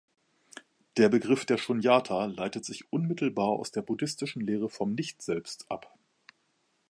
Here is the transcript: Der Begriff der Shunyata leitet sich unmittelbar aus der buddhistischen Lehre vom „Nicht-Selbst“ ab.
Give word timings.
Der 0.97 1.09
Begriff 1.09 1.45
der 1.45 1.59
Shunyata 1.59 2.25
leitet 2.25 2.65
sich 2.65 2.91
unmittelbar 2.91 3.49
aus 3.49 3.69
der 3.69 3.83
buddhistischen 3.83 4.41
Lehre 4.41 4.67
vom 4.67 4.95
„Nicht-Selbst“ 4.95 5.69
ab. 5.69 5.93